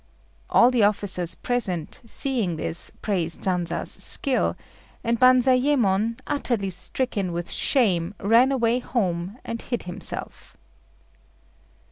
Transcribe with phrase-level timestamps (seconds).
[0.49, 4.57] All the officers present, seeing this, praised Sanza's skill,
[5.03, 10.57] and Banzayémon, utterly stricken with shame, ran away home and hid himself.